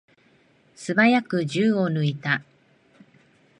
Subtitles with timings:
[0.73, 2.41] すばやく銃を抜いた。